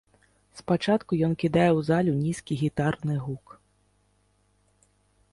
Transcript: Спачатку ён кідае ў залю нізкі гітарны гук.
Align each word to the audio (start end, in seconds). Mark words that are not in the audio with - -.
Спачатку 0.59 1.17
ён 1.25 1.33
кідае 1.43 1.67
ў 1.73 1.81
залю 1.89 2.13
нізкі 2.21 2.53
гітарны 2.61 3.17
гук. 3.25 3.53